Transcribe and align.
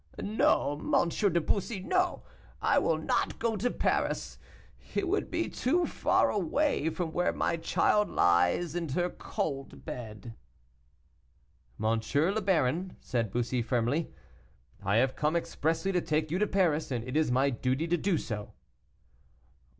"No, 0.17 0.81
M. 0.81 1.09
de 1.09 1.39
Bussy, 1.39 1.79
no, 1.79 2.23
I 2.59 2.79
will 2.79 2.97
not 2.97 3.37
go 3.37 3.55
to 3.55 3.69
Paris; 3.69 4.39
it 4.95 5.07
would 5.07 5.29
be 5.29 5.47
too 5.47 5.85
far 5.85 6.31
away 6.31 6.89
from 6.89 7.13
where 7.13 7.31
my 7.31 7.55
child 7.55 8.09
lies 8.09 8.73
in 8.73 8.89
her 8.89 9.11
cold 9.11 9.85
bed." 9.85 10.33
"M. 11.79 12.01
le 12.15 12.41
Baron," 12.41 12.97
said 12.99 13.29
Bussy 13.31 13.61
firmly, 13.61 14.11
"I 14.81 14.95
have 14.95 15.15
come 15.15 15.35
expressly 15.35 15.91
to 15.91 16.01
take 16.01 16.31
you 16.31 16.39
to 16.39 16.47
Paris, 16.47 16.89
and 16.89 17.07
it 17.07 17.15
is 17.15 17.29
my 17.29 17.51
duty 17.51 17.87
to 17.87 17.95
do 17.97 18.17
so." 18.17 18.53